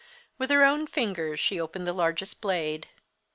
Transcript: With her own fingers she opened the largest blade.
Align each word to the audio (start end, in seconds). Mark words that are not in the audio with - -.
With 0.39 0.49
her 0.49 0.63
own 0.65 0.87
fingers 0.87 1.39
she 1.39 1.61
opened 1.61 1.85
the 1.85 1.93
largest 1.93 2.41
blade. 2.41 2.87